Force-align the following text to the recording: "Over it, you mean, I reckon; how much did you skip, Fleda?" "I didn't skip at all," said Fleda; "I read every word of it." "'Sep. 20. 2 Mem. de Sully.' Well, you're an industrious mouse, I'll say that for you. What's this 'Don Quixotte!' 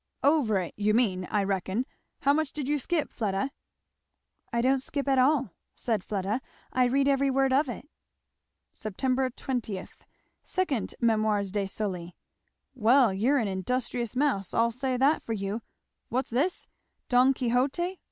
"Over 0.23 0.59
it, 0.61 0.73
you 0.75 0.95
mean, 0.95 1.25
I 1.25 1.43
reckon; 1.43 1.85
how 2.21 2.33
much 2.33 2.53
did 2.53 2.67
you 2.67 2.79
skip, 2.79 3.13
Fleda?" 3.13 3.51
"I 4.51 4.61
didn't 4.63 4.81
skip 4.81 5.07
at 5.07 5.19
all," 5.19 5.51
said 5.75 6.03
Fleda; 6.03 6.41
"I 6.73 6.85
read 6.85 7.07
every 7.07 7.29
word 7.29 7.53
of 7.53 7.69
it." 7.69 7.87
"'Sep. 8.73 8.97
20. 8.97 9.31
2 10.43 10.87
Mem. 11.01 11.19
de 11.43 11.67
Sully.' 11.67 12.15
Well, 12.73 13.13
you're 13.13 13.37
an 13.37 13.47
industrious 13.47 14.15
mouse, 14.15 14.55
I'll 14.55 14.71
say 14.71 14.97
that 14.97 15.21
for 15.21 15.33
you. 15.33 15.61
What's 16.09 16.31
this 16.31 16.67
'Don 17.07 17.35
Quixotte!' 17.35 17.99